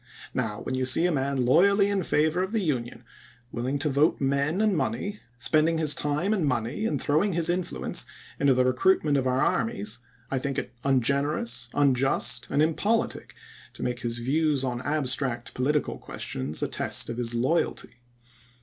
[0.33, 3.03] Now, when you see a man loyally in favor of the Union—
[3.51, 8.03] willing to vote men and money— spending his time and money and throwing his influence
[8.39, 9.99] into the recruitment of our armies,
[10.31, 13.35] I think it ungener ous, unjust, and impolitic
[13.75, 17.99] to make his views on abstract political questions a test of his loyalty.